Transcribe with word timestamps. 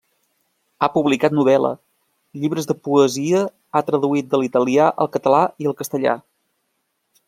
Ha 0.79 0.87
publicat 0.93 1.35
novel·la, 1.39 1.69
llibres 2.45 2.69
de 2.71 2.77
poesia 2.89 3.45
ha 3.81 3.85
traduït 3.93 4.35
de 4.35 4.43
l'italià 4.45 4.91
al 5.05 5.15
català 5.19 5.47
i 5.65 5.71
al 5.73 5.81
castellà. 5.85 6.21